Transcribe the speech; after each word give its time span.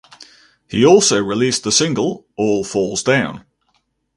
He 0.67 0.83
also 0.83 1.21
released 1.21 1.63
the 1.63 1.71
single 1.71 2.25
"All 2.35 2.63
Falls 2.63 3.03
Down". 3.03 3.45